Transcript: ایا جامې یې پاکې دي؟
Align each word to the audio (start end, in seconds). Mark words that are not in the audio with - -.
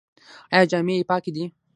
ایا 0.53 0.63
جامې 0.71 0.95
یې 0.99 1.07
پاکې 1.09 1.31
دي؟ 1.35 1.45